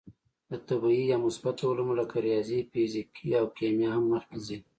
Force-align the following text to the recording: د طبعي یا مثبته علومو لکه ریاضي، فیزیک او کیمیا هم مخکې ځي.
د 0.51 0.53
طبعي 0.67 1.01
یا 1.11 1.17
مثبته 1.25 1.63
علومو 1.69 1.93
لکه 1.99 2.17
ریاضي، 2.25 2.59
فیزیک 2.71 3.11
او 3.39 3.45
کیمیا 3.57 3.89
هم 3.95 4.03
مخکې 4.13 4.37
ځي. 4.47 4.57